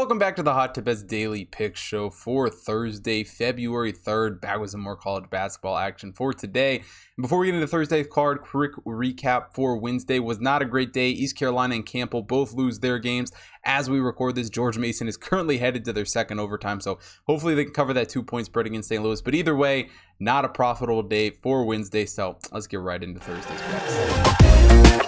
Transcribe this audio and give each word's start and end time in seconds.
Welcome 0.00 0.18
back 0.18 0.36
to 0.36 0.42
the 0.42 0.54
Hot 0.54 0.74
Tip 0.74 0.86
Bets 0.86 1.02
Daily 1.02 1.44
Pick 1.44 1.76
Show 1.76 2.08
for 2.08 2.48
Thursday, 2.48 3.22
February 3.22 3.92
3rd. 3.92 4.40
Back 4.40 4.58
with 4.58 4.70
some 4.70 4.80
more 4.80 4.96
college 4.96 5.28
basketball 5.28 5.76
action 5.76 6.14
for 6.14 6.32
today. 6.32 6.76
And 6.76 7.22
before 7.22 7.38
we 7.38 7.48
get 7.48 7.54
into 7.56 7.66
Thursday's 7.66 8.06
card, 8.10 8.40
quick 8.40 8.72
recap 8.86 9.52
for 9.52 9.76
Wednesday 9.76 10.18
was 10.18 10.40
not 10.40 10.62
a 10.62 10.64
great 10.64 10.94
day. 10.94 11.10
East 11.10 11.36
Carolina 11.36 11.74
and 11.74 11.84
Campbell 11.84 12.22
both 12.22 12.54
lose 12.54 12.78
their 12.78 12.98
games. 12.98 13.30
As 13.66 13.90
we 13.90 14.00
record 14.00 14.36
this, 14.36 14.48
George 14.48 14.78
Mason 14.78 15.06
is 15.06 15.18
currently 15.18 15.58
headed 15.58 15.84
to 15.84 15.92
their 15.92 16.06
second 16.06 16.40
overtime, 16.40 16.80
so 16.80 16.98
hopefully 17.26 17.54
they 17.54 17.64
can 17.64 17.74
cover 17.74 17.92
that 17.92 18.08
two 18.08 18.22
point 18.22 18.46
spread 18.46 18.64
against 18.64 18.88
St. 18.88 19.02
Louis. 19.02 19.20
But 19.20 19.34
either 19.34 19.54
way, 19.54 19.90
not 20.18 20.46
a 20.46 20.48
profitable 20.48 21.02
day 21.02 21.28
for 21.28 21.66
Wednesday. 21.66 22.06
So 22.06 22.38
let's 22.52 22.66
get 22.66 22.80
right 22.80 23.02
into 23.02 23.20
Thursday's 23.20 23.60
picks. 23.60 24.99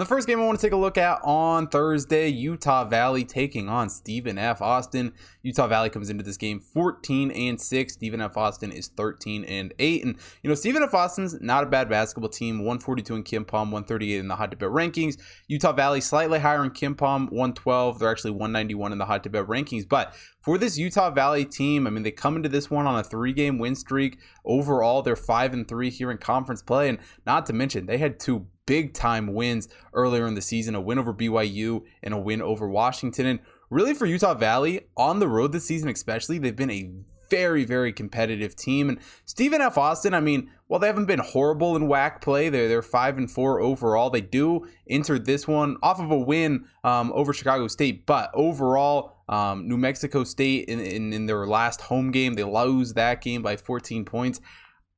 The 0.00 0.06
first 0.06 0.26
game 0.26 0.40
I 0.40 0.46
want 0.46 0.58
to 0.58 0.66
take 0.66 0.72
a 0.72 0.78
look 0.78 0.96
at 0.96 1.20
on 1.24 1.66
Thursday, 1.66 2.28
Utah 2.28 2.84
Valley 2.84 3.22
taking 3.22 3.68
on 3.68 3.90
Stephen 3.90 4.38
F. 4.38 4.62
Austin. 4.62 5.12
Utah 5.42 5.66
Valley 5.66 5.90
comes 5.90 6.08
into 6.08 6.24
this 6.24 6.38
game 6.38 6.58
14 6.58 7.30
and 7.30 7.60
6. 7.60 7.92
Stephen 7.92 8.22
F. 8.22 8.34
Austin 8.34 8.72
is 8.72 8.88
13 8.88 9.44
and 9.44 9.74
8. 9.78 10.04
And 10.06 10.16
you 10.42 10.48
know, 10.48 10.54
Stephen 10.54 10.82
F. 10.82 10.94
Austin's 10.94 11.38
not 11.42 11.64
a 11.64 11.66
bad 11.66 11.90
basketball 11.90 12.30
team. 12.30 12.60
142 12.60 13.14
in 13.14 13.24
KenPom, 13.24 13.52
138 13.52 14.18
in 14.20 14.28
the 14.28 14.36
hot 14.36 14.50
tip 14.50 14.60
bet 14.60 14.70
rankings. 14.70 15.18
Utah 15.48 15.72
Valley 15.72 16.00
slightly 16.00 16.38
higher 16.38 16.64
in 16.64 16.70
KenPom, 16.70 17.30
112. 17.30 17.98
They're 17.98 18.10
actually 18.10 18.30
191 18.30 18.92
in 18.92 18.96
the 18.96 19.04
hot 19.04 19.22
tip 19.22 19.32
bet 19.32 19.48
rankings. 19.48 19.86
But 19.86 20.14
for 20.40 20.56
this 20.56 20.78
Utah 20.78 21.10
Valley 21.10 21.44
team, 21.44 21.86
I 21.86 21.90
mean, 21.90 22.04
they 22.04 22.10
come 22.10 22.36
into 22.36 22.48
this 22.48 22.70
one 22.70 22.86
on 22.86 22.98
a 22.98 23.04
three-game 23.04 23.58
win 23.58 23.74
streak. 23.74 24.18
Overall, 24.46 25.02
they're 25.02 25.14
five 25.14 25.52
and 25.52 25.68
three 25.68 25.90
here 25.90 26.10
in 26.10 26.16
conference 26.16 26.62
play, 26.62 26.88
and 26.88 26.96
not 27.26 27.44
to 27.46 27.52
mention 27.52 27.84
they 27.84 27.98
had 27.98 28.18
two 28.18 28.46
big 28.70 28.94
time 28.94 29.34
wins 29.34 29.66
earlier 29.94 30.28
in 30.28 30.34
the 30.34 30.40
season 30.40 30.76
a 30.76 30.80
win 30.80 30.96
over 30.96 31.12
BYU 31.12 31.82
and 32.04 32.14
a 32.14 32.16
win 32.16 32.40
over 32.40 32.68
Washington. 32.68 33.26
And 33.26 33.40
really, 33.68 33.94
for 33.94 34.06
Utah 34.06 34.34
Valley, 34.34 34.82
on 34.96 35.18
the 35.18 35.26
road 35.26 35.50
this 35.50 35.66
season, 35.66 35.88
especially, 35.88 36.38
they've 36.38 36.54
been 36.54 36.70
a 36.70 36.88
very, 37.28 37.64
very 37.64 37.92
competitive 37.92 38.54
team. 38.54 38.88
And 38.88 39.00
Stephen 39.24 39.60
F. 39.60 39.76
Austin, 39.76 40.14
I 40.14 40.20
mean, 40.20 40.52
well, 40.68 40.78
they 40.78 40.86
haven't 40.86 41.06
been 41.06 41.18
horrible 41.18 41.74
in 41.74 41.88
WAC 41.88 42.22
play. 42.22 42.48
They're 42.48 42.68
they're 42.68 42.80
five 42.80 43.18
and 43.18 43.28
four 43.28 43.60
overall. 43.60 44.08
They 44.08 44.20
do 44.20 44.68
enter 44.88 45.18
this 45.18 45.48
one 45.48 45.76
off 45.82 45.98
of 45.98 46.12
a 46.12 46.18
win 46.18 46.66
um, 46.84 47.10
over 47.12 47.32
Chicago 47.32 47.66
State, 47.66 48.06
but 48.06 48.30
overall, 48.34 49.16
um, 49.28 49.66
New 49.66 49.78
Mexico 49.78 50.22
State 50.22 50.68
in, 50.68 50.78
in, 50.78 51.12
in 51.12 51.26
their 51.26 51.44
last 51.44 51.80
home 51.80 52.12
game, 52.12 52.34
they 52.34 52.44
lose 52.44 52.92
that 52.92 53.20
game 53.20 53.42
by 53.42 53.56
14 53.56 54.04
points. 54.04 54.40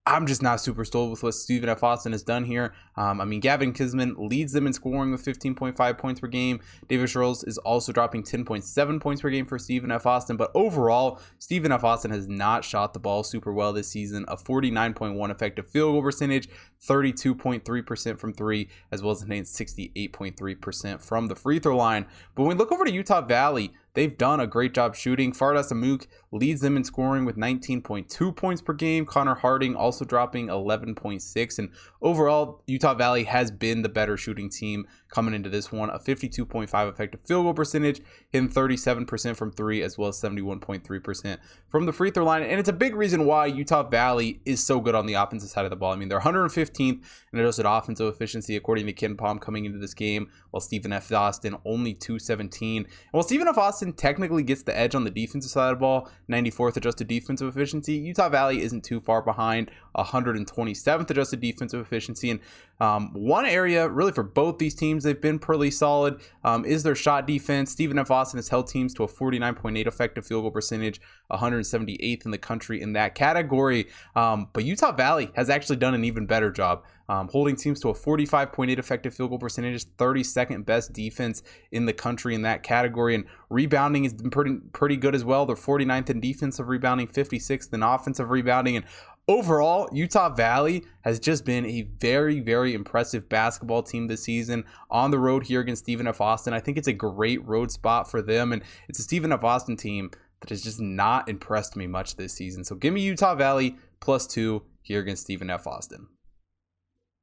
I'm 0.05 0.27
just 0.27 0.43
not 0.43 0.61
super 0.61 0.85
stoked 0.85 1.13
with 1.13 1.23
what 1.23 1.35
Stephen 1.35 1.69
F. 1.69 1.85
Austin 1.85 2.11
has 2.11 2.25
done 2.25 2.45
here. 2.45 2.75
Um, 2.97 3.21
I 3.21 3.25
mean, 3.25 3.39
Gavin 3.39 3.73
Kensmil 3.73 4.17
leads 4.19 4.53
them 4.53 4.67
in 4.67 4.73
scoring 4.73 5.13
with 5.13 5.25
15.5 5.25 5.97
points 5.97 6.21
per 6.21 6.27
game. 6.27 6.59
Davis 6.89 7.15
Earls 7.15 7.45
is 7.45 7.57
also 7.59 7.93
dropping 7.93 8.25
10.7 8.25 9.01
points 9.01 9.23
per 9.23 9.31
game 9.31 9.47
for 9.47 9.61
Stephen 9.61 9.93
F. 9.93 10.05
Austin. 10.05 10.37
But 10.37 10.51
overall, 10.57 11.21
Stephen 11.39 11.71
F. 11.71 11.85
Austin 11.85 12.11
has 12.11 12.27
not 12.27 12.65
shot 12.65 12.95
the 12.95 12.99
ball 12.99 13.23
super 13.23 13.53
well 13.53 13.73
this 13.73 13.87
season. 13.89 14.25
A 14.27 14.37
49.1 14.37 15.31
effective 15.31 15.69
field 15.69 15.93
goal 15.93 16.03
percentage, 16.03 16.49
32.3% 16.85 18.19
from 18.19 18.33
three, 18.33 18.69
as 18.91 19.03
well 19.03 19.13
as 19.13 19.23
an 19.23 19.29
68.3% 19.31 21.01
from 21.01 21.29
the 21.29 21.37
free 21.37 21.61
throw 21.61 21.77
line. 21.77 22.07
But 22.35 22.43
when 22.43 22.57
we 22.57 22.59
look 22.59 22.73
over 22.73 22.85
to 22.85 22.93
Utah 22.93 23.21
Valley, 23.21 23.73
They've 23.95 24.17
done 24.17 24.41
a 24.41 24.47
great 24.47 24.73
job 24.73 24.97
shooting. 24.97 25.33
Fardaws 25.33 25.71
Aimaq 25.71 26.07
leads 26.31 26.63
them 26.63 26.79
in 26.79 26.85
scoring 26.85 27.27
with 27.27 27.37
19.2 27.37 28.35
points 28.35 28.63
per 28.63 28.73
game. 28.73 29.05
Connor 29.05 29.35
Harding 29.35 29.77
also 29.77 30.07
dropping 30.07 30.47
11.6. 30.47 31.59
And 31.59 31.69
overall, 32.01 32.63
Utah 32.67 32.95
Valley 32.95 33.25
has 33.25 33.51
been 33.51 33.83
the 33.83 33.91
better 33.91 34.17
shooting 34.17 34.49
team 34.49 34.87
coming 35.11 35.35
into 35.35 35.51
this 35.51 35.71
one. 35.71 35.91
A 35.91 35.99
52.5 35.99 36.89
effective 36.89 37.21
field 37.27 37.45
goal 37.45 37.53
percentage, 37.53 38.01
hitting 38.31 38.49
37% 38.49 39.37
from 39.37 39.53
three, 39.53 39.83
as 39.83 39.99
well 39.99 40.09
as 40.09 40.19
71.3% 40.19 41.37
from 41.69 41.85
the 41.85 41.93
free 41.93 42.11
throw 42.11 42.25
line. 42.25 42.43
And 42.43 42.59
it's 42.59 42.71
a 42.71 42.73
big 42.73 42.95
reason 42.95 43.27
why 43.27 43.45
Utah 43.45 43.83
Valley 43.83 44.41
is 44.47 44.65
so 44.65 44.81
good 44.81 44.95
on 44.95 45.05
the 45.05 45.15
offensive 45.15 45.51
side 45.51 45.67
of 45.67 45.71
the 45.71 45.77
ball. 45.77 45.93
I 45.93 45.97
mean, 45.97 46.09
they're 46.09 46.19
115th 46.19 47.03
in 47.33 47.39
adjusted 47.39 47.67
offensive 47.67 48.07
efficiency, 48.07 48.57
according 48.57 48.87
to 48.87 48.95
KenPom 48.95 49.39
coming 49.39 49.67
into 49.67 49.79
this 49.79 49.93
game, 49.93 50.31
while 50.51 50.63
Stephen 50.63 50.95
F. 50.95 51.13
Austin 51.13 51.57
only 51.67 51.93
217. 51.93 52.85
And 52.85 52.87
while 53.11 53.23
Stephen 53.23 53.49
F. 53.49 53.59
Austin 53.59 53.82
Austin 53.83 53.93
technically 53.93 54.45
gets 54.45 54.63
the 54.63 54.79
edge 54.79 54.95
on 54.95 55.03
the 55.03 55.11
defensive 55.11 55.51
side 55.51 55.73
of 55.73 55.79
the 55.79 55.81
ball, 55.81 56.09
94th 56.31 56.77
adjusted 56.77 57.09
defensive 57.09 57.49
efficiency. 57.49 57.95
Utah 57.95 58.29
Valley 58.29 58.63
isn't 58.63 58.85
too 58.85 59.01
far 59.01 59.21
behind, 59.23 59.73
127th 59.97 61.11
adjusted 61.11 61.41
defensive 61.41 61.81
efficiency. 61.81 62.31
And 62.31 62.39
um, 62.79 63.13
one 63.13 63.45
area, 63.45 63.89
really, 63.89 64.13
for 64.13 64.23
both 64.23 64.59
these 64.59 64.77
teams, 64.77 65.03
they've 65.03 65.21
been 65.21 65.41
pretty 65.41 65.73
solid 65.73 66.21
um, 66.45 66.65
is 66.65 66.85
their 66.85 66.95
shot 66.95 67.27
defense. 67.27 67.73
Stephen 67.73 67.99
F. 67.99 68.13
Austin 68.13 68.39
has 68.39 68.49
held 68.49 68.69
teams 68.69 68.95
to 68.95 69.03
a 69.03 69.09
49.8 69.09 69.85
effective 69.89 70.25
field 70.25 70.45
goal 70.45 70.53
percentage, 70.53 71.01
178th 71.33 72.25
in 72.25 72.31
the 72.31 72.39
country 72.39 72.81
in 72.81 72.93
that 72.93 73.17
category. 73.17 73.89
Um, 74.15 74.49
but 74.53 74.65
Utah 74.65 74.93
Valley 74.93 75.33
has 75.35 75.51
actually 75.51 75.77
done 75.77 75.95
an 75.95 76.05
even 76.05 76.27
better 76.27 76.53
job. 76.53 76.85
Um, 77.13 77.29
holding 77.29 77.57
teams 77.57 77.79
to 77.81 77.91
a 77.91 77.93
45.8 77.93 78.79
effective 78.79 79.15
field 79.15 79.29
goal 79.29 79.39
percentage, 79.39 79.85
32nd 79.99 80.65
best 80.65 80.95
defense 80.95 81.43
in 81.71 81.85
the 81.85 81.93
country 81.93 82.35
in 82.35 82.41
that 82.41 82.63
category, 82.63 83.15
and 83.15 83.27
rebounding 83.51 84.05
has 84.05 84.15
been 84.15 84.31
pretty 84.31 84.57
pretty 84.73 84.97
good 84.97 85.15
as 85.15 85.23
well. 85.23 85.45
They're 85.45 85.55
49th 85.55 86.09
in 86.09 86.21
defensive 86.21 86.69
rebounding, 86.69 87.09
56th 87.09 87.75
in 87.75 87.83
offensive 87.83 88.31
rebounding, 88.31 88.77
and 88.77 88.87
overall, 89.29 89.91
Utah 89.93 90.31
Valley 90.31 90.85
has 91.03 91.21
just 91.21 91.45
been 91.45 91.67
a 91.67 91.83
very, 92.01 92.41
very 92.41 92.73
impressive 92.73 93.29
basketball 93.29 93.83
team 93.83 94.07
this 94.07 94.25
season 94.25 94.65
on 94.91 95.11
the 95.11 95.19
road 95.19 95.45
here 95.45 95.61
against 95.61 95.83
Stephen 95.83 96.07
F. 96.07 96.23
Austin. 96.23 96.55
I 96.55 96.61
think 96.61 96.79
it's 96.79 96.89
a 96.89 96.95
great 96.95 97.47
road 97.47 97.71
spot 97.71 98.11
for 98.11 98.23
them, 98.23 98.55
and 98.55 98.63
it's 98.89 99.01
a 99.01 99.03
Stephen 99.03 99.33
F. 99.33 99.45
Austin 99.45 99.77
team 99.77 100.11
that 100.41 100.49
has 100.49 100.63
just 100.63 100.81
not 100.81 101.29
impressed 101.29 101.77
me 101.77 101.87
much 101.87 102.17
this 102.17 102.33
season. 102.33 102.65
So 102.65 102.75
give 102.75 102.95
me 102.95 103.03
Utah 103.03 103.35
Valley 103.35 103.77
plus 104.01 104.27
two 104.27 104.63
here 104.81 105.01
against 105.01 105.25
Stephen 105.25 105.51
F. 105.51 105.67
Austin. 105.67 106.09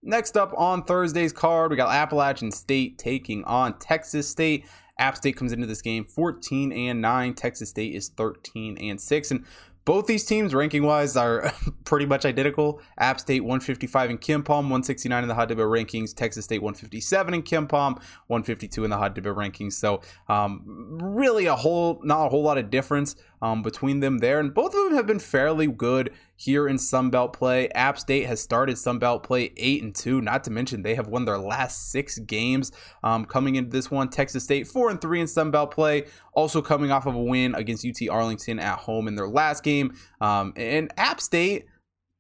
Next 0.01 0.37
up 0.37 0.53
on 0.55 0.83
Thursday's 0.83 1.33
card, 1.33 1.71
we 1.71 1.77
got 1.77 1.93
Appalachian 1.93 2.51
State 2.51 2.97
taking 2.97 3.43
on 3.43 3.77
Texas 3.79 4.29
State. 4.29 4.65
App 4.97 5.17
State 5.17 5.35
comes 5.35 5.51
into 5.51 5.67
this 5.67 5.81
game 5.81 6.05
14 6.05 6.71
and 6.71 7.01
9. 7.01 7.33
Texas 7.33 7.69
State 7.69 7.95
is 7.95 8.09
13 8.09 8.77
and 8.77 8.99
6. 8.99 9.31
And 9.31 9.45
both 9.83 10.07
these 10.07 10.25
teams, 10.25 10.53
ranking 10.53 10.83
wise, 10.83 11.17
are 11.17 11.51
pretty 11.83 12.05
much 12.05 12.25
identical. 12.25 12.81
App 12.97 13.19
State 13.19 13.41
155 13.41 14.09
in 14.09 14.17
KenPom, 14.17 14.47
169 14.47 15.23
in 15.23 15.27
the 15.27 15.35
Hot 15.35 15.49
Tip 15.49 15.57
Bet 15.57 15.65
rankings. 15.65 16.15
Texas 16.15 16.45
State 16.45 16.61
157 16.61 17.33
in 17.33 17.41
KenPom, 17.41 17.95
152 18.27 18.83
in 18.85 18.89
the 18.89 18.97
Hot 18.97 19.15
Tip 19.15 19.25
Bet 19.25 19.33
rankings. 19.33 19.73
So, 19.73 20.01
um, 20.29 20.97
really, 21.01 21.47
a 21.47 21.55
whole 21.55 21.99
not 22.03 22.27
a 22.27 22.29
whole 22.29 22.43
lot 22.43 22.57
of 22.57 22.69
difference 22.69 23.15
um, 23.41 23.61
between 23.61 23.99
them 23.99 24.19
there. 24.19 24.39
And 24.39 24.53
both 24.53 24.73
of 24.73 24.83
them 24.83 24.95
have 24.95 25.07
been 25.07 25.19
fairly 25.19 25.67
good 25.67 26.11
here 26.35 26.67
in 26.67 26.77
Sunbelt 26.77 27.33
play. 27.33 27.69
App 27.69 27.99
State 27.99 28.25
has 28.25 28.41
started 28.41 28.75
Sunbelt 28.75 29.23
play 29.23 29.51
8 29.57 29.83
and 29.83 29.95
2, 29.95 30.21
not 30.21 30.43
to 30.45 30.51
mention 30.51 30.81
they 30.81 30.95
have 30.95 31.07
won 31.07 31.25
their 31.25 31.37
last 31.37 31.91
six 31.91 32.17
games 32.19 32.71
um, 33.03 33.25
coming 33.25 33.55
into 33.55 33.69
this 33.69 33.91
one. 33.91 34.09
Texas 34.09 34.43
State 34.43 34.67
4 34.67 34.91
and 34.91 35.01
3 35.01 35.21
in 35.21 35.27
Sunbelt 35.27 35.71
play, 35.71 36.05
also 36.33 36.61
coming 36.61 36.91
off 36.91 37.05
of 37.05 37.15
a 37.15 37.21
win 37.21 37.55
against 37.55 37.85
UT 37.85 38.09
Arlington 38.09 38.59
at 38.59 38.79
home 38.79 39.07
in 39.07 39.15
their 39.15 39.27
last 39.27 39.63
game. 39.63 39.95
Um, 40.21 40.53
and 40.55 40.91
App 40.97 41.19
State 41.21 41.65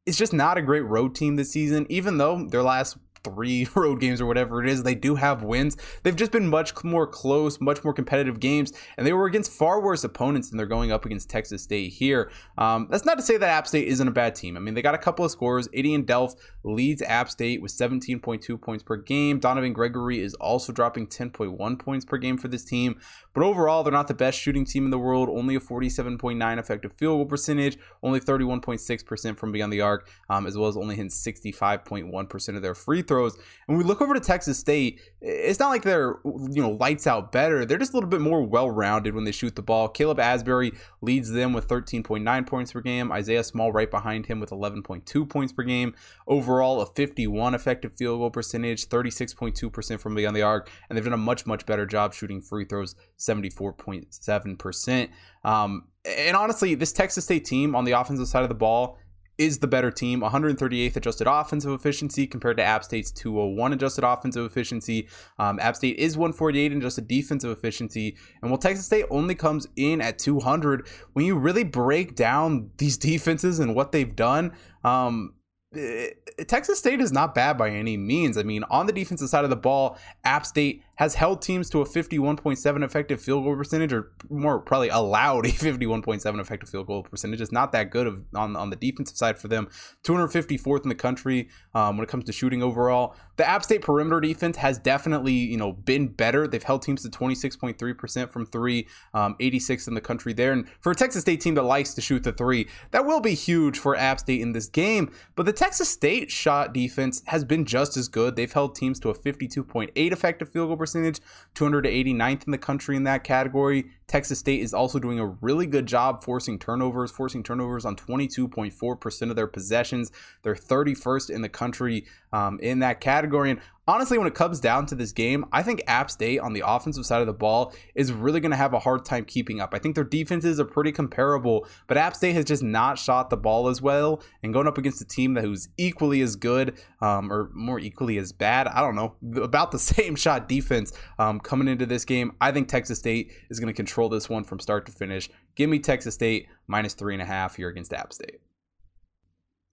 is 0.05 0.17
just 0.17 0.33
not 0.33 0.57
a 0.57 0.61
great 0.61 0.81
road 0.81 1.15
team 1.15 1.35
this 1.35 1.51
season, 1.51 1.85
even 1.89 2.17
though 2.17 2.45
their 2.45 2.63
last 2.63 2.97
three 3.23 3.67
road 3.75 3.99
games 3.99 4.19
or 4.19 4.25
whatever 4.25 4.63
it 4.63 4.69
is. 4.69 4.83
They 4.83 4.95
do 4.95 5.15
have 5.15 5.43
wins. 5.43 5.77
They've 6.03 6.15
just 6.15 6.31
been 6.31 6.47
much 6.47 6.83
more 6.83 7.05
close, 7.05 7.61
much 7.61 7.83
more 7.83 7.93
competitive 7.93 8.39
games, 8.39 8.73
and 8.97 9.05
they 9.05 9.13
were 9.13 9.27
against 9.27 9.51
far 9.51 9.81
worse 9.81 10.03
opponents 10.03 10.49
than 10.49 10.57
they're 10.57 10.65
going 10.65 10.91
up 10.91 11.05
against 11.05 11.29
Texas 11.29 11.63
State 11.63 11.93
here. 11.93 12.31
Um, 12.57 12.87
that's 12.89 13.05
not 13.05 13.17
to 13.17 13.23
say 13.23 13.37
that 13.37 13.49
App 13.49 13.67
State 13.67 13.87
isn't 13.87 14.07
a 14.07 14.11
bad 14.11 14.33
team. 14.33 14.57
I 14.57 14.59
mean, 14.59 14.73
they 14.73 14.81
got 14.81 14.95
a 14.95 14.99
couple 14.99 15.23
of 15.23 15.31
scores. 15.31 15.67
Adrian 15.73 16.03
Delph 16.03 16.35
leads 16.63 17.01
App 17.03 17.29
State 17.29 17.61
with 17.61 17.71
17.2 17.71 18.59
points 18.59 18.83
per 18.83 18.97
game. 18.97 19.39
Donovan 19.39 19.73
Gregory 19.73 20.19
is 20.19 20.33
also 20.35 20.73
dropping 20.73 21.07
10.1 21.07 21.79
points 21.79 22.05
per 22.05 22.17
game 22.17 22.37
for 22.37 22.47
this 22.47 22.63
team. 22.63 22.99
But 23.33 23.43
overall, 23.43 23.83
they're 23.83 23.93
not 23.93 24.07
the 24.07 24.13
best 24.13 24.39
shooting 24.39 24.65
team 24.65 24.85
in 24.85 24.91
the 24.91 24.97
world. 24.97 25.29
Only 25.29 25.55
a 25.55 25.59
47.9 25.59 26.57
effective 26.57 26.93
field 26.93 27.19
goal 27.19 27.25
percentage, 27.25 27.77
only 28.01 28.19
31.6% 28.19 29.37
from 29.37 29.51
beyond 29.51 29.73
the 29.73 29.81
arc, 29.81 30.09
um, 30.29 30.47
as 30.47 30.57
well 30.57 30.69
as 30.69 30.77
only 30.77 30.95
hitting 30.95 31.09
65.1% 31.09 32.55
of 32.55 32.61
their 32.61 32.75
free 32.75 33.01
throws. 33.09 33.37
And 33.67 33.77
we 33.77 33.83
look 33.83 34.01
over 34.01 34.13
to 34.13 34.19
Texas 34.21 34.57
State, 34.57 35.01
it's 35.21 35.59
not 35.59 35.67
like 35.67 35.83
they're 35.83 36.15
you 36.23 36.61
know 36.61 36.71
lights 36.71 37.05
out 37.05 37.33
better. 37.33 37.65
They're 37.65 37.77
just 37.77 37.91
a 37.91 37.97
little 37.97 38.09
bit 38.09 38.21
more 38.21 38.41
well-rounded 38.41 39.13
when 39.13 39.25
they 39.25 39.33
shoot 39.33 39.57
the 39.57 39.61
ball. 39.61 39.89
Caleb 39.89 40.19
Asbury 40.19 40.71
leads 41.01 41.29
them 41.29 41.51
with 41.51 41.67
13.9 41.67 42.47
points 42.47 42.71
per 42.71 42.79
game. 42.79 43.11
Isaiah 43.11 43.43
Small 43.43 43.73
right 43.73 43.91
behind 43.91 44.27
him 44.27 44.39
with 44.39 44.51
11.2 44.51 45.29
points 45.29 45.51
per 45.51 45.63
game. 45.63 45.93
Overall, 46.25 46.79
a 46.81 46.85
51 46.85 47.53
effective 47.53 47.91
field 47.97 48.19
goal 48.19 48.31
percentage, 48.31 48.87
36.2% 48.87 49.99
from 49.99 50.15
beyond 50.15 50.35
the 50.35 50.41
arc, 50.41 50.71
and 50.87 50.97
they've 50.97 51.03
done 51.03 51.13
a 51.13 51.17
much 51.17 51.45
much 51.45 51.65
better 51.65 51.85
job 51.85 52.13
shooting 52.13 52.41
free 52.41 52.63
throws, 52.63 52.95
74.7%. 53.17 55.09
Um, 55.43 55.87
and 56.05 56.37
honestly, 56.37 56.75
this 56.75 56.93
Texas 56.93 57.25
State 57.25 57.45
team 57.45 57.75
on 57.75 57.83
the 57.83 57.91
offensive 57.91 58.27
side 58.27 58.43
of 58.43 58.49
the 58.49 58.55
ball 58.55 58.97
is 59.39 59.59
the 59.59 59.67
better 59.67 59.89
team. 59.89 60.21
138th 60.21 60.95
adjusted 60.97 61.25
offensive 61.25 61.71
efficiency 61.71 62.27
compared 62.27 62.57
to 62.57 62.63
App 62.63 62.83
State's 62.83 63.09
201 63.11 63.73
adjusted 63.73 64.03
offensive 64.03 64.45
efficiency. 64.45 65.07
Um, 65.39 65.59
App 65.59 65.75
State 65.75 65.97
is 65.97 66.17
148 66.17 66.71
in 66.71 66.77
adjusted 66.77 67.07
defensive 67.07 67.49
efficiency. 67.49 68.17
And 68.41 68.51
while 68.51 68.59
Texas 68.59 68.85
State 68.85 69.05
only 69.09 69.33
comes 69.33 69.67
in 69.77 70.01
at 70.01 70.19
200, 70.19 70.87
when 71.13 71.25
you 71.25 71.35
really 71.37 71.63
break 71.63 72.15
down 72.15 72.69
these 72.77 72.97
defenses 73.09 73.59
and 73.59 73.73
what 73.73 73.91
they've 73.91 74.15
done, 74.15 74.51
um, 74.83 75.33
Eh, 75.75 76.09
Texas 76.47 76.79
State 76.79 76.99
is 76.99 77.11
not 77.11 77.35
bad 77.35 77.57
by 77.57 77.69
any 77.69 77.95
means. 77.95 78.37
I 78.37 78.43
mean, 78.43 78.63
on 78.71 78.87
the 78.87 78.93
defensive 78.93 79.29
side 79.29 79.43
of 79.43 79.49
the 79.51 79.55
ball, 79.55 79.97
App 80.23 80.45
State 80.45 80.81
has 80.99 81.15
held 81.15 81.41
teams 81.41 81.69
to 81.69 81.79
a 81.79 81.85
51.7 81.85 82.83
effective 82.83 83.21
field 83.21 83.45
goal 83.45 83.55
percentage, 83.55 83.93
or 83.93 84.11
more 84.29 84.59
probably 84.59 84.89
allowed 84.89 85.45
a 85.45 85.49
51.7 85.49 86.39
effective 86.41 86.67
field 86.67 86.87
goal 86.87 87.03
percentage. 87.03 87.39
It's 87.39 87.53
not 87.53 87.71
that 87.71 87.89
good 87.89 88.05
of, 88.05 88.21
on, 88.35 88.57
on 88.57 88.69
the 88.69 88.75
defensive 88.75 89.15
side 89.15 89.39
for 89.39 89.47
them. 89.47 89.69
254th 90.03 90.83
in 90.83 90.89
the 90.89 90.95
country 90.95 91.47
um, 91.73 91.95
when 91.95 92.03
it 92.03 92.09
comes 92.09 92.25
to 92.25 92.33
shooting 92.33 92.61
overall. 92.61 93.15
The 93.37 93.47
App 93.47 93.63
State 93.63 93.81
perimeter 93.81 94.19
defense 94.19 94.57
has 94.57 94.77
definitely, 94.77 95.31
you 95.31 95.55
know, 95.55 95.71
been 95.71 96.09
better. 96.09 96.49
They've 96.49 96.61
held 96.61 96.81
teams 96.81 97.03
to 97.03 97.09
26.3% 97.09 98.29
from 98.29 98.45
three, 98.45 98.85
um, 99.13 99.37
86 99.39 99.87
in 99.87 99.93
the 99.93 100.01
country 100.01 100.33
there. 100.33 100.51
And 100.51 100.67
for 100.81 100.91
a 100.91 100.95
Texas 100.95 101.21
State 101.21 101.39
team 101.39 101.55
that 101.55 101.63
likes 101.63 101.93
to 101.93 102.01
shoot 102.01 102.25
the 102.25 102.33
three, 102.33 102.67
that 102.91 103.05
will 103.05 103.21
be 103.21 103.35
huge 103.35 103.79
for 103.79 103.95
App 103.95 104.19
State 104.19 104.41
in 104.41 104.51
this 104.51 104.67
game. 104.67 105.13
But 105.37 105.45
the 105.45 105.53
Texas 105.53 105.87
State 105.87 106.29
shot 106.29 106.73
defense 106.73 107.23
has 107.27 107.45
been 107.45 107.63
just 107.63 107.95
as 107.95 108.09
good. 108.09 108.35
They've 108.35 108.51
held 108.51 108.75
teams 108.75 108.99
to 108.99 109.09
a 109.11 109.17
52.8 109.17 109.91
effective 109.95 110.49
field 110.49 110.67
goal 110.67 110.75
percentage, 110.75 110.88
289th 110.95 112.45
in 112.45 112.51
the 112.51 112.57
country 112.57 112.95
in 112.95 113.03
that 113.03 113.23
category. 113.23 113.91
Texas 114.07 114.39
State 114.39 114.61
is 114.61 114.73
also 114.73 114.99
doing 114.99 115.19
a 115.19 115.27
really 115.27 115.67
good 115.67 115.85
job 115.85 116.23
forcing 116.23 116.57
turnovers, 116.57 117.11
forcing 117.11 117.43
turnovers 117.43 117.85
on 117.85 117.95
22.4% 117.95 119.29
of 119.29 119.35
their 119.35 119.47
possessions. 119.47 120.11
They're 120.43 120.55
31st 120.55 121.29
in 121.29 121.41
the 121.41 121.49
country 121.49 122.05
um, 122.33 122.59
in 122.61 122.79
that 122.79 123.01
category. 123.01 123.51
And 123.51 123.61
honestly, 123.89 124.19
when 124.19 124.27
it 124.27 124.35
comes 124.35 124.59
down 124.59 124.85
to 124.85 124.95
this 124.95 125.11
game, 125.11 125.43
I 125.51 125.63
think 125.63 125.81
App 125.87 126.11
State 126.11 126.39
on 126.39 126.53
the 126.53 126.63
offensive 126.65 127.07
side 127.07 127.21
of 127.21 127.27
the 127.27 127.33
ball 127.33 127.73
is 127.95 128.13
really 128.13 128.39
going 128.39 128.51
to 128.51 128.57
have 128.57 128.73
a 128.73 128.79
hard 128.79 129.03
time 129.03 129.25
keeping 129.25 129.59
up. 129.59 129.73
I 129.73 129.79
think 129.79 129.95
their 129.95 130.03
defenses 130.03 130.59
are 130.59 130.65
pretty 130.65 130.91
comparable, 130.91 131.67
but 131.87 131.97
App 131.97 132.15
State 132.15 132.33
has 132.33 132.45
just 132.45 132.61
not 132.61 132.99
shot 132.99 133.31
the 133.31 133.37
ball 133.37 133.67
as 133.67 133.81
well. 133.81 134.21
And 134.43 134.53
going 134.53 134.67
up 134.67 134.77
against 134.77 135.01
a 135.01 135.05
team 135.05 135.33
that 135.33 135.43
who's 135.43 135.69
equally 135.77 136.21
as 136.21 136.35
good 136.35 136.79
um, 137.01 137.33
or 137.33 137.49
more 137.55 137.79
equally 137.79 138.19
as 138.19 138.31
bad, 138.31 138.67
I 138.67 138.81
don't 138.81 138.95
know, 138.95 139.15
about 139.41 139.71
the 139.71 139.79
same 139.79 140.15
shot 140.15 140.47
defense 140.47 140.93
um, 141.17 141.39
coming 141.39 141.67
into 141.67 141.87
this 141.87 142.05
game, 142.05 142.33
I 142.39 142.51
think 142.51 142.67
Texas 142.67 142.99
State 142.99 143.31
is 143.49 143.59
going 143.59 143.73
to 143.73 143.73
control 143.73 144.07
this 144.07 144.29
one 144.29 144.43
from 144.43 144.59
start 144.59 144.85
to 144.85 144.91
finish. 144.91 145.29
Give 145.55 145.69
me 145.69 145.79
Texas 145.79 146.13
State 146.13 146.47
minus 146.67 146.93
three 146.93 147.15
and 147.15 147.23
a 147.23 147.25
half 147.25 147.55
here 147.55 147.69
against 147.69 147.91
App 147.91 148.13
State. 148.13 148.39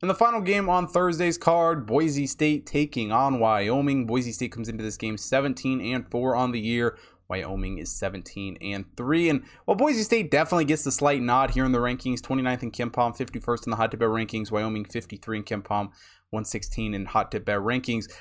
In 0.03 0.09
the 0.09 0.15
final 0.15 0.43
game 0.43 0.69
on 0.69 0.87
Thursday's 0.87 1.39
card, 1.39 1.87
Boise 1.87 2.27
State 2.27 2.67
taking 2.67 3.13
on 3.13 3.41
Wyoming. 3.41 4.05
Boise 4.05 4.31
State 4.31 4.53
comes 4.53 4.69
into 4.69 4.85
this 4.85 4.99
game 4.99 5.17
17 5.17 5.81
and 5.81 6.07
4 6.11 6.37
on 6.37 6.53
the 6.53 6.61
year. 6.61 6.99
Wyoming 7.29 7.79
is 7.79 7.91
17 7.93 8.59
and 8.61 8.85
3. 8.99 9.31
And 9.31 9.45
while 9.65 9.75
Boise 9.75 10.03
State 10.03 10.31
definitely 10.31 10.67
gets 10.67 10.85
the 10.85 10.93
slight 10.93 11.23
nod 11.23 11.53
here 11.53 11.65
in 11.65 11.73
the 11.73 11.79
rankings, 11.79 12.21
29th 12.21 12.63
in 12.63 12.73
KenPom, 12.73 13.17
51st 13.17 13.67
in 13.67 13.71
the 13.71 13.77
Hot 13.77 13.91
Tip 13.91 14.01
Bet 14.01 14.11
rankings, 14.11 14.51
Wyoming 14.51 14.85
53 14.85 15.39
in 15.39 15.45
KenPom, 15.45 15.89
116 16.29 16.93
in 16.93 17.07
Hot 17.07 17.33
Tip 17.33 17.47
Bet 17.47 17.61
rankings 17.61 18.13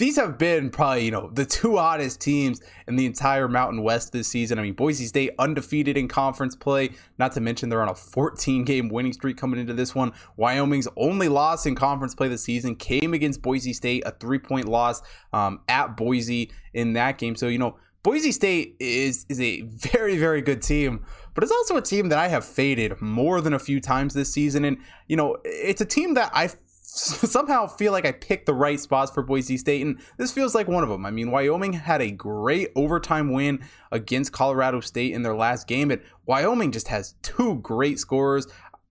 these 0.00 0.16
have 0.16 0.38
been 0.38 0.70
probably 0.70 1.04
you 1.04 1.10
know 1.10 1.30
the 1.34 1.44
two 1.44 1.76
hottest 1.76 2.20
teams 2.20 2.62
in 2.88 2.96
the 2.96 3.04
entire 3.04 3.46
Mountain 3.48 3.82
West 3.82 4.12
this 4.12 4.28
season. 4.28 4.58
I 4.58 4.62
mean, 4.62 4.72
Boise 4.72 5.04
State 5.04 5.32
undefeated 5.38 5.98
in 5.98 6.08
conference 6.08 6.56
play. 6.56 6.90
Not 7.18 7.32
to 7.32 7.40
mention 7.40 7.68
they're 7.68 7.82
on 7.82 7.90
a 7.90 7.94
14 7.94 8.64
game 8.64 8.88
winning 8.88 9.12
streak 9.12 9.36
coming 9.36 9.60
into 9.60 9.74
this 9.74 9.94
one. 9.94 10.12
Wyoming's 10.38 10.88
only 10.96 11.28
loss 11.28 11.66
in 11.66 11.74
conference 11.74 12.14
play 12.14 12.28
this 12.28 12.42
season 12.42 12.76
came 12.76 13.12
against 13.12 13.42
Boise 13.42 13.74
State, 13.74 14.02
a 14.06 14.12
three 14.12 14.38
point 14.38 14.66
loss 14.66 15.02
um, 15.34 15.60
at 15.68 15.98
Boise 15.98 16.50
in 16.72 16.94
that 16.94 17.18
game. 17.18 17.36
So 17.36 17.46
you 17.46 17.58
know. 17.58 17.76
Boise 18.02 18.32
State 18.32 18.76
is 18.80 19.26
is 19.28 19.38
a 19.42 19.60
very 19.60 20.16
very 20.16 20.40
good 20.40 20.62
team, 20.62 21.04
but 21.34 21.44
it's 21.44 21.52
also 21.52 21.76
a 21.76 21.82
team 21.82 22.08
that 22.08 22.18
I 22.18 22.28
have 22.28 22.46
faded 22.46 22.98
more 23.02 23.42
than 23.42 23.52
a 23.52 23.58
few 23.58 23.78
times 23.78 24.14
this 24.14 24.32
season, 24.32 24.64
and 24.64 24.78
you 25.06 25.16
know 25.16 25.36
it's 25.44 25.82
a 25.82 25.84
team 25.84 26.14
that 26.14 26.30
I 26.32 26.48
somehow 27.30 27.66
feel 27.66 27.92
like 27.92 28.04
I 28.04 28.12
picked 28.12 28.46
the 28.46 28.54
right 28.54 28.78
spots 28.78 29.12
for 29.12 29.22
Boise 29.22 29.56
State, 29.56 29.82
and 29.86 30.00
this 30.16 30.32
feels 30.32 30.54
like 30.54 30.66
one 30.66 30.82
of 30.82 30.88
them. 30.88 31.06
I 31.06 31.10
mean, 31.10 31.30
Wyoming 31.30 31.72
had 31.72 32.02
a 32.02 32.10
great 32.10 32.70
overtime 32.74 33.32
win 33.32 33.60
against 33.92 34.32
Colorado 34.32 34.80
State 34.80 35.14
in 35.14 35.22
their 35.22 35.36
last 35.36 35.68
game, 35.68 35.88
but 35.88 36.02
Wyoming 36.26 36.72
just 36.72 36.88
has 36.88 37.14
two 37.22 37.56
great 37.56 37.98
scorers. 37.98 38.48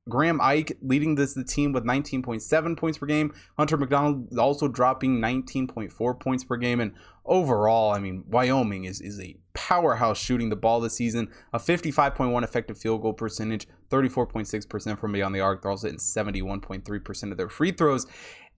Graham 0.07 0.41
Ike 0.41 0.77
leading 0.81 1.15
this 1.15 1.33
the 1.33 1.43
team 1.43 1.71
with 1.71 1.85
19.7 1.85 2.77
points 2.77 2.97
per 2.97 3.05
game. 3.05 3.33
Hunter 3.57 3.77
Maldonado 3.77 4.25
also 4.41 4.67
dropping 4.67 5.19
19.4 5.19 6.19
points 6.19 6.43
per 6.43 6.57
game. 6.57 6.79
And 6.79 6.93
overall, 7.25 7.91
I 7.91 7.99
mean, 7.99 8.23
Wyoming 8.27 8.85
is, 8.85 9.01
is 9.01 9.19
a 9.19 9.37
powerhouse 9.53 10.17
shooting 10.17 10.49
the 10.49 10.55
ball 10.55 10.79
this 10.79 10.95
season. 10.95 11.29
A 11.53 11.59
55.1 11.59 12.43
effective 12.43 12.77
field 12.77 13.01
goal 13.01 13.13
percentage, 13.13 13.67
34.6% 13.89 14.99
from 14.99 15.11
beyond 15.11 15.35
the 15.35 15.39
arc. 15.39 15.61
They're 15.61 15.71
also 15.71 15.87
hitting 15.87 15.99
71.3% 15.99 17.31
of 17.31 17.37
their 17.37 17.49
free 17.49 17.71
throws. 17.71 18.07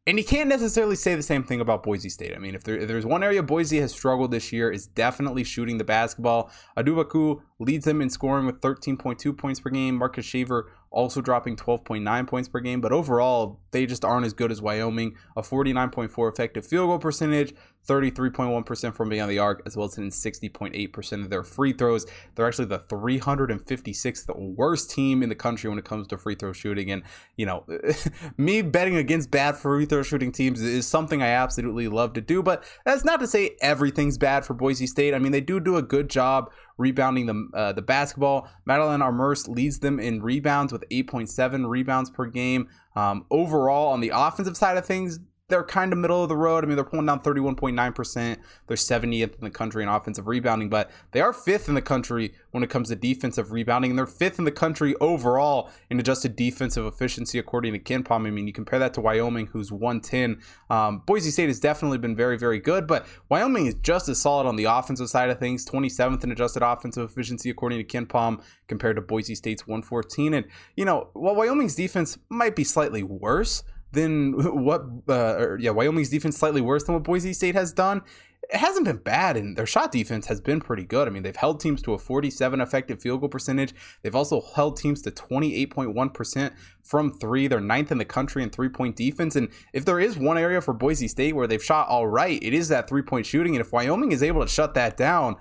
And 0.08 0.18
you 0.18 0.26
can't 0.26 0.50
necessarily 0.50 0.96
say 0.96 1.14
the 1.14 1.22
same 1.22 1.44
thing 1.44 1.62
about 1.62 1.84
Boise 1.84 2.10
State. 2.10 2.34
I 2.36 2.40
mean, 2.40 2.56
if, 2.56 2.64
there, 2.64 2.76
if 2.76 2.88
there's 2.88 3.06
one 3.06 3.24
area 3.24 3.44
Boise 3.44 3.80
has 3.82 3.92
struggled 3.92 4.32
this 4.32 4.52
year, 4.52 4.72
is 4.72 4.88
definitely 4.88 5.44
shooting 5.44 5.78
the 5.78 5.84
basketball. 5.84 6.50
Abu 6.76 6.96
Kigab 6.96 7.42
leads 7.62 7.86
them 7.86 8.02
in 8.02 8.10
scoring 8.10 8.46
with 8.46 8.60
13.2 8.60 9.38
points 9.38 9.60
per 9.60 9.70
game. 9.70 9.96
Marcus 9.96 10.26
Shaver 10.26 10.72
also 10.92 11.22
dropping 11.22 11.56
12.9 11.56 12.28
points 12.28 12.50
per 12.50 12.60
game. 12.60 12.82
But 12.82 12.92
overall, 12.92 13.60
they 13.72 13.86
just 13.86 14.04
aren't 14.04 14.26
as 14.26 14.34
good 14.34 14.52
as 14.52 14.62
Wyoming. 14.62 15.16
A 15.38 15.42
49.4 15.42 16.32
effective 16.32 16.68
field 16.68 16.90
goal 16.90 17.00
percentage, 17.00 17.54
33.1% 17.88 18.94
from 18.94 19.10
beyond 19.10 19.32
the 19.32 19.40
arc, 19.40 19.62
as 19.66 19.78
well 19.78 19.88
as 19.88 19.96
hitting 19.96 20.12
60.8% 20.12 21.22
of 21.22 21.30
their 21.30 21.44
free 21.44 21.72
throws. 21.72 22.06
They're 22.36 22.48
actually 22.48 22.66
the 22.66 22.80
356th 22.80 24.36
worst 24.36 24.92
team 24.92 25.24
in 25.24 25.30
the 25.30 25.36
country 25.36 25.70
when 25.70 25.80
it 25.80 25.86
comes 25.86 26.08
to 26.08 26.18
free 26.18 26.36
throw 26.36 26.52
shooting. 26.52 26.92
And, 26.92 27.04
you 27.38 27.46
know, 27.46 27.66
me 28.38 28.62
betting 28.62 28.98
against 28.98 29.32
bad 29.32 29.56
free 29.56 29.86
throw 29.86 30.04
shooting 30.04 30.32
teams 30.32 30.62
is 30.62 30.88
something 30.88 31.22
I 31.22 31.28
absolutely 31.28 31.88
love 31.88 32.14
to 32.14 32.22
do. 32.22 32.44
But 32.44 32.66
that's 32.86 33.06
not 33.06 33.22
to 33.22 33.28
say 33.28 33.52
everything's 33.62 34.18
bad 34.18 34.46
for 34.46 34.54
Boise 34.54 34.88
State. 34.88 35.14
I 35.14 35.20
mean, 35.20 35.32
they 35.32 35.42
do 35.42 35.60
do 35.62 35.78
a 35.78 35.82
good 35.82 36.10
job 36.10 36.52
rebounding 36.82 37.26
the 37.26 37.50
uh, 37.54 37.72
the 37.74 37.82
basketball. 37.82 38.48
Mladen 38.68 39.02
Armus 39.02 39.48
leads 39.48 39.80
them 39.80 40.00
in 40.00 40.22
rebounds 40.22 40.74
with 40.74 40.84
8.7 40.90 41.70
rebounds 41.70 42.10
per 42.10 42.26
game. 42.26 42.68
Um, 42.96 43.26
overall, 43.32 43.94
on 43.94 44.02
the 44.02 44.12
offensive 44.14 44.58
side 44.58 44.78
of 44.78 44.86
things, 44.86 45.20
they're 45.52 45.64
kind 45.64 45.94
of 45.94 46.00
middle 46.00 46.24
of 46.24 46.30
the 46.30 46.36
road. 46.36 46.64
I 46.64 46.68
mean, 46.68 46.76
they're 46.76 46.86
pulling 46.86 47.06
down 47.06 47.20
31.9%. 47.20 48.38
They're 48.68 48.78
70th 48.78 49.36
in 49.36 49.42
the 49.42 49.50
country 49.50 49.84
in 49.84 49.90
offensive 49.90 50.28
rebounding, 50.28 50.70
but 50.70 50.90
they 51.12 51.22
are 51.22 51.34
fifth 51.34 51.68
in 51.68 51.76
the 51.76 51.82
country 51.82 52.34
when 52.52 52.64
it 52.64 52.70
comes 52.70 52.90
to 52.90 52.96
defensive 52.96 53.52
rebounding, 53.52 53.92
and 53.92 53.98
they're 53.98 54.08
fifth 54.08 54.40
in 54.40 54.46
the 54.46 54.52
country 54.52 54.96
overall 55.02 55.70
in 55.90 56.00
adjusted 56.00 56.36
defensive 56.36 56.86
efficiency, 56.86 57.38
according 57.38 57.74
to 57.74 57.80
KenPom. 57.80 58.26
I 58.26 58.30
mean, 58.32 58.48
you 58.48 58.54
compare 58.54 58.80
that 58.80 58.94
to 58.96 59.02
Wyoming, 59.02 59.48
who's 59.48 59.72
110. 59.72 60.42
Um, 60.70 61.04
Boise 61.06 61.32
State 61.32 61.48
has 61.48 61.60
definitely 61.60 61.98
been 61.98 62.16
very, 62.16 62.38
very 62.38 62.60
good, 62.60 62.88
but 62.88 63.06
Wyoming 63.30 63.68
is 63.68 63.76
just 63.76 64.10
as 64.10 64.22
solid 64.22 64.48
on 64.48 64.56
the 64.56 64.66
offensive 64.66 65.10
side 65.10 65.30
of 65.30 65.40
things, 65.40 65.66
27th 65.66 66.24
in 66.24 66.32
adjusted 66.32 66.64
offensive 66.64 67.10
efficiency, 67.10 67.50
according 67.50 67.86
to 67.86 67.86
KenPom, 67.86 68.42
compared 68.68 68.96
to 68.96 69.02
Boise 69.02 69.36
State's 69.36 69.68
114. 69.68 70.34
And, 70.34 70.46
you 70.76 70.86
know, 70.86 71.10
while 71.14 71.36
Wyoming's 71.36 71.76
defense 71.76 72.18
might 72.30 72.56
be 72.56 72.64
slightly 72.64 73.04
worse, 73.04 73.64
than 73.92 74.34
what, 74.64 74.84
uh, 75.08 75.36
or, 75.38 75.58
yeah, 75.60 75.72
Wyoming's 75.72 76.10
defense 76.10 76.38
slightly 76.38 76.62
worse 76.62 76.84
than 76.84 76.96
what 76.96 77.04
Boise 77.04 77.34
State 77.34 77.56
has 77.56 77.72
done. 77.72 78.02
It 78.50 78.58
hasn't 78.58 78.86
been 78.86 78.98
bad, 78.98 79.38
and 79.38 79.56
their 79.56 79.66
shot 79.66 79.94
defense 79.94 80.26
has 80.26 80.42
been 80.42 80.60
pretty 80.60 80.84
good. 80.84 81.08
I 81.08 81.12
mean, 81.12 81.24
they've 81.24 81.36
held 81.36 81.62
teams 81.62 81.82
to 81.84 81.94
a 81.94 81.98
47 81.98 82.60
effective 82.60 83.02
field 83.02 83.22
goal 83.22 83.30
percentage. 83.30 83.74
They've 84.02 84.16
also 84.16 84.42
held 84.56 84.76
teams 84.76 85.02
to 85.04 85.12
28.1% 85.12 86.52
from 86.84 87.14
three. 87.14 87.48
They're 87.48 87.62
ninth 87.62 87.94
in 87.94 87.98
the 87.98 88.04
country 88.04 88.44
in 88.44 88.50
three 88.50 88.68
point 88.68 88.98
defense. 88.98 89.38
And 89.38 89.50
if 89.72 89.86
there 89.86 90.02
is 90.02 90.18
one 90.18 90.38
area 90.38 90.60
for 90.60 90.74
Boise 90.74 91.08
State 91.08 91.34
where 91.34 91.48
they've 91.48 91.64
shot 91.64 91.88
all 91.88 92.08
right, 92.08 92.44
it 92.44 92.54
is 92.54 92.68
that 92.68 92.90
three 92.90 93.04
point 93.04 93.26
shooting. 93.26 93.56
And 93.56 93.62
if 93.66 93.72
Wyoming 93.72 94.12
is 94.12 94.24
able 94.24 94.42
to 94.42 94.48
shut 94.48 94.74
that 94.74 94.98
down, 94.98 95.38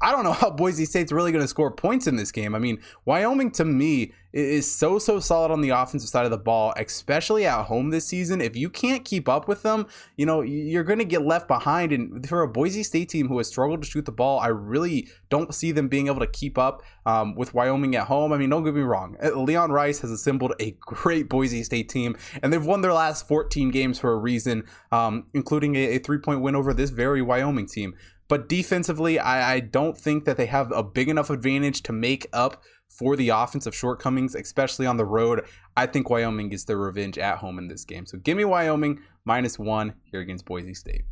I 0.00 0.12
don't 0.12 0.24
know 0.24 0.32
how 0.32 0.50
Boise 0.56 0.84
State's 0.84 1.12
really 1.12 1.32
going 1.32 1.44
to 1.44 1.48
score 1.48 1.70
points 1.70 2.06
in 2.06 2.16
this 2.16 2.32
game. 2.32 2.54
I 2.54 2.58
mean, 2.58 2.80
Wyoming 3.04 3.50
to 3.52 3.64
me 3.64 4.12
is 4.32 4.70
so 4.70 4.98
so 4.98 5.18
solid 5.18 5.50
on 5.50 5.62
the 5.62 5.70
offensive 5.70 6.10
side 6.10 6.26
of 6.26 6.30
the 6.30 6.36
ball, 6.36 6.74
especially 6.76 7.46
at 7.46 7.64
home 7.64 7.88
this 7.88 8.06
season. 8.06 8.42
If 8.42 8.54
you 8.54 8.68
can't 8.68 9.02
keep 9.02 9.30
up 9.30 9.48
with 9.48 9.62
them, 9.62 9.86
you 10.16 10.26
know 10.26 10.42
you're 10.42 10.84
going 10.84 10.98
to 10.98 11.06
get 11.06 11.22
left 11.22 11.48
behind. 11.48 11.92
And 11.92 12.28
for 12.28 12.42
a 12.42 12.48
Boise 12.48 12.82
State 12.82 13.08
team 13.08 13.28
who 13.28 13.38
has 13.38 13.48
struggled 13.48 13.82
to 13.82 13.88
shoot 13.88 14.04
the 14.04 14.12
ball, 14.12 14.38
I 14.38 14.48
really 14.48 15.08
don't 15.30 15.54
see 15.54 15.72
them 15.72 15.88
being 15.88 16.08
able 16.08 16.20
to 16.20 16.26
keep 16.26 16.58
up 16.58 16.82
um, 17.06 17.34
with 17.34 17.54
Wyoming 17.54 17.96
at 17.96 18.06
home. 18.06 18.32
I 18.32 18.36
mean, 18.36 18.50
don't 18.50 18.64
get 18.64 18.74
me 18.74 18.82
wrong, 18.82 19.16
uh, 19.22 19.30
Leon 19.30 19.72
Rice 19.72 20.00
has 20.00 20.10
assembled 20.10 20.52
a 20.60 20.72
great 20.80 21.30
Boise 21.30 21.62
State 21.62 21.88
team, 21.88 22.16
and 22.42 22.52
they've 22.52 22.64
won 22.64 22.82
their 22.82 22.92
last 22.92 23.26
14 23.26 23.70
games 23.70 23.98
for 23.98 24.12
a 24.12 24.16
reason, 24.16 24.64
um, 24.92 25.26
including 25.32 25.76
a, 25.76 25.96
a 25.96 25.98
three 25.98 26.18
point 26.18 26.42
win 26.42 26.54
over 26.54 26.74
this 26.74 26.90
very 26.90 27.22
Wyoming 27.22 27.66
team. 27.66 27.94
But 28.28 28.48
defensively, 28.48 29.18
I, 29.18 29.54
I 29.54 29.60
don't 29.60 29.96
think 29.96 30.24
that 30.24 30.36
they 30.36 30.46
have 30.46 30.72
a 30.72 30.82
big 30.82 31.08
enough 31.08 31.30
advantage 31.30 31.82
to 31.82 31.92
make 31.92 32.26
up 32.32 32.62
for 32.88 33.16
the 33.16 33.28
offensive 33.28 33.74
shortcomings, 33.74 34.34
especially 34.34 34.86
on 34.86 34.96
the 34.96 35.04
road. 35.04 35.44
I 35.76 35.86
think 35.86 36.10
Wyoming 36.10 36.48
gets 36.48 36.64
their 36.64 36.78
revenge 36.78 37.18
at 37.18 37.38
home 37.38 37.58
in 37.58 37.68
this 37.68 37.84
game. 37.84 38.06
So 38.06 38.18
give 38.18 38.36
me 38.36 38.44
Wyoming 38.44 39.00
minus 39.24 39.58
one 39.58 39.94
here 40.10 40.20
against 40.20 40.44
Boise 40.44 40.74
State. 40.74 41.04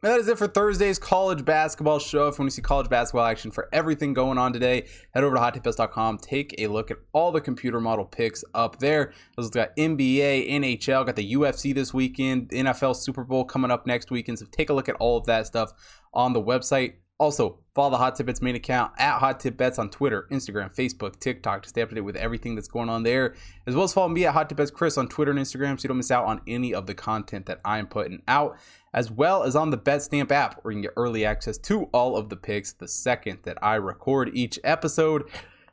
And 0.00 0.12
that 0.12 0.20
is 0.20 0.28
it 0.28 0.38
for 0.38 0.46
Thursday's 0.46 0.96
college 0.96 1.44
basketball 1.44 1.98
show. 1.98 2.28
If 2.28 2.38
you 2.38 2.42
want 2.44 2.52
to 2.52 2.54
see 2.54 2.62
college 2.62 2.88
basketball 2.88 3.24
action 3.24 3.50
for 3.50 3.68
everything 3.72 4.14
going 4.14 4.38
on 4.38 4.52
today, 4.52 4.86
head 5.12 5.24
over 5.24 5.34
to 5.34 5.40
hottipbets.com. 5.40 6.18
Take 6.18 6.54
a 6.58 6.68
look 6.68 6.92
at 6.92 6.98
all 7.12 7.32
the 7.32 7.40
computer 7.40 7.80
model 7.80 8.04
picks 8.04 8.44
up 8.54 8.78
there. 8.78 9.12
Those 9.36 9.50
got 9.50 9.76
NBA, 9.76 10.52
NHL, 10.52 11.04
got 11.04 11.16
the 11.16 11.32
UFC 11.32 11.74
this 11.74 11.92
weekend, 11.92 12.50
NFL 12.50 12.94
Super 12.94 13.24
Bowl 13.24 13.44
coming 13.44 13.72
up 13.72 13.88
next 13.88 14.12
weekend. 14.12 14.38
So 14.38 14.46
take 14.52 14.70
a 14.70 14.72
look 14.72 14.88
at 14.88 14.94
all 15.00 15.16
of 15.16 15.26
that 15.26 15.48
stuff 15.48 15.72
on 16.14 16.32
the 16.32 16.40
website. 16.40 16.92
Also, 17.20 17.58
follow 17.74 17.90
the 17.90 17.96
Hot 17.96 18.14
Tip 18.14 18.26
Bets 18.26 18.40
main 18.40 18.54
account 18.54 18.92
at 18.96 19.18
Hot 19.18 19.40
Tip 19.40 19.56
Bets 19.56 19.80
on 19.80 19.90
Twitter, 19.90 20.28
Instagram, 20.30 20.72
Facebook, 20.72 21.18
TikTok 21.18 21.64
to 21.64 21.68
stay 21.68 21.82
up 21.82 21.88
to 21.88 21.96
date 21.96 22.02
with 22.02 22.14
everything 22.14 22.54
that's 22.54 22.68
going 22.68 22.88
on 22.88 23.02
there. 23.02 23.34
As 23.66 23.74
well 23.74 23.84
as 23.84 23.92
follow 23.92 24.08
me 24.08 24.24
at 24.24 24.34
Hot 24.34 24.48
Tip 24.48 24.58
Bets 24.58 24.70
Chris 24.70 24.96
on 24.96 25.08
Twitter 25.08 25.32
and 25.32 25.40
Instagram 25.40 25.78
so 25.78 25.84
you 25.84 25.88
don't 25.88 25.96
miss 25.96 26.12
out 26.12 26.26
on 26.26 26.40
any 26.46 26.72
of 26.72 26.86
the 26.86 26.94
content 26.94 27.46
that 27.46 27.60
I'm 27.64 27.88
putting 27.88 28.22
out. 28.28 28.56
As 28.94 29.10
well 29.10 29.42
as 29.42 29.56
on 29.56 29.70
the 29.70 29.78
BetStamp 29.78 30.30
app 30.30 30.62
where 30.62 30.70
you 30.70 30.76
can 30.76 30.82
get 30.82 30.92
early 30.96 31.24
access 31.24 31.58
to 31.58 31.84
all 31.92 32.16
of 32.16 32.28
the 32.28 32.36
picks 32.36 32.72
the 32.72 32.86
second 32.86 33.40
that 33.42 33.58
I 33.62 33.74
record 33.74 34.30
each 34.32 34.60
episode. 34.62 35.24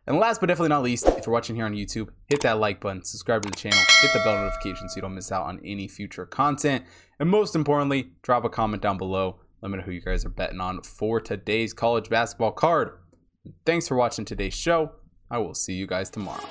And 0.08 0.18
last 0.18 0.40
but 0.40 0.48
definitely 0.48 0.70
not 0.70 0.84
least, 0.84 1.08
if 1.08 1.26
you're 1.26 1.34
watching 1.34 1.56
here 1.56 1.66
on 1.66 1.74
YouTube, 1.74 2.10
hit 2.28 2.42
that 2.42 2.60
like 2.60 2.80
button, 2.80 3.04
subscribe 3.04 3.44
to 3.44 3.50
the 3.50 3.56
channel, 3.56 3.80
hit 4.02 4.14
the 4.14 4.20
bell 4.20 4.36
notification 4.36 4.90
so 4.90 4.96
you 4.98 5.02
don't 5.02 5.16
miss 5.16 5.32
out 5.32 5.46
on 5.46 5.60
any 5.64 5.88
future 5.88 6.26
content. 6.26 6.86
And 7.20 7.30
most 7.30 7.56
importantly, 7.56 8.12
drop 8.22 8.44
a 8.46 8.50
comment 8.50 8.82
down 8.82 8.98
below 8.98 9.40
let 9.66 9.72
me 9.72 9.78
know 9.80 9.84
who 9.84 9.94
you 9.94 10.02
guys 10.02 10.24
are 10.24 10.30
betting 10.30 10.62
on 10.62 10.80
for 10.84 11.20
today's 11.20 11.74
college 11.74 12.08
basketball 12.08 12.52
card. 12.52 13.00
Thanks 13.66 13.88
for 13.88 13.96
watching 13.96 14.24
today's 14.24 14.54
show. 14.54 14.92
I 15.32 15.40
will 15.40 15.56
see 15.56 15.74
you 15.74 15.88
guys 15.88 16.12
tomorrow. 16.12 16.44